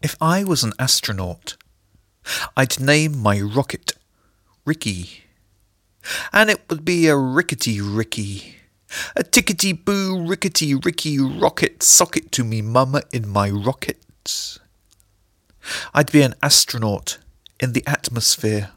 [0.00, 1.56] If I was an astronaut,
[2.56, 3.94] I'd name my rocket
[4.64, 5.24] Ricky.
[6.32, 8.54] And it would be a rickety Ricky.
[9.16, 14.58] A tickety boo rickety Ricky rocket socket to me mama in my rocket.
[15.92, 17.18] I'd be an astronaut
[17.58, 18.70] in the atmosphere,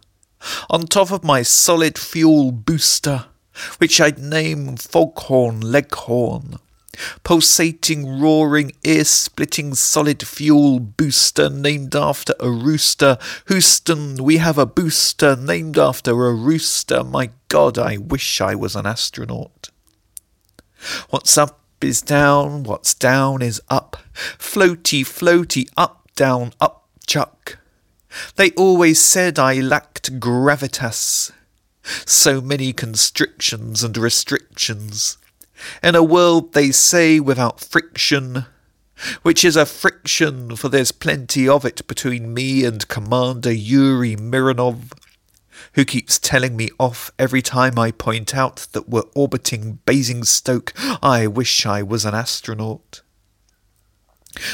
[0.72, 3.26] on top of my solid fuel booster,
[3.78, 6.58] which I'd name Foghorn Leghorn
[7.24, 13.18] pulsating, roaring, ear splitting solid fuel booster named after a rooster.
[13.48, 17.04] Houston, we have a booster named after a rooster.
[17.04, 19.70] My God, I wish I was an astronaut.
[21.10, 23.98] What's up is down, what's down is up.
[24.14, 27.58] Floaty, floaty, up, down, up, chuck.
[28.36, 31.32] They always said I lacked gravitas.
[32.06, 35.18] So many constrictions and restrictions.
[35.84, 38.46] In a world, they say, without friction,
[39.22, 44.94] which is a friction, for there's plenty of it between me and Commander Yuri Mironov,
[45.74, 50.74] who keeps telling me off every time I point out that we're orbiting Basingstoke.
[51.02, 53.02] I wish I was an astronaut.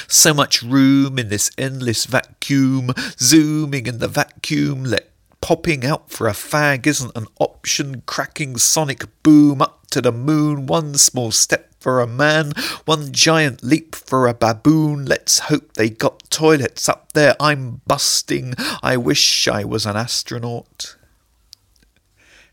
[0.07, 6.27] So much room in this endless vacuum, zooming in the vacuum, let popping out for
[6.27, 11.71] a fag isn't an option, cracking sonic boom up to the moon, one small step
[11.79, 12.51] for a man,
[12.85, 15.05] one giant leap for a baboon.
[15.05, 17.35] Let's hope they got toilets up there.
[17.39, 18.53] I'm busting.
[18.83, 20.95] I wish I was an astronaut.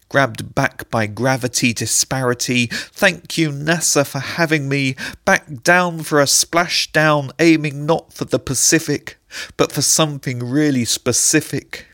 [0.09, 2.67] Grabbed back by gravity disparity.
[2.67, 4.95] Thank you, NASA, for having me.
[5.25, 9.19] Back down for a splashdown, aiming not for the Pacific,
[9.57, 11.87] but for something really specific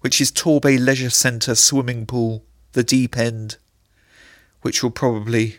[0.00, 3.58] which is Torbay Leisure Centre swimming pool, the deep end,
[4.62, 5.58] which will probably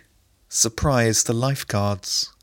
[0.50, 2.34] surprise the lifeguards.